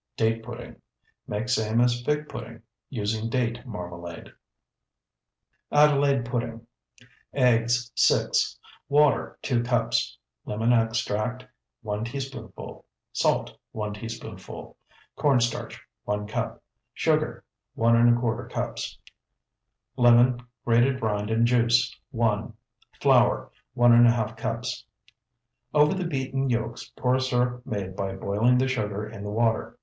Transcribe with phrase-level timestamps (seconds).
[0.17, 0.81] DATE PUDDING
[1.27, 4.31] Make same as fig pudding, using date marmalade.
[5.71, 6.65] ADELAIDE PUDDING
[7.35, 8.57] Eggs, 6.
[8.89, 10.17] Water, 2 cups.
[10.43, 11.45] Lemon extract,
[11.83, 12.83] 1 teaspoonful.
[13.13, 14.75] Salt, 1 teaspoonful.
[15.17, 16.63] Corn starch, 1 cup.
[16.95, 17.43] Sugar,
[17.77, 18.97] 1¼ cups.
[19.97, 22.51] Lemon, grated rind and juice, 1.
[22.99, 24.83] Flour, 1½ cups.
[25.75, 29.77] Over the beaten yolks pour a syrup made by boiling the sugar in the water.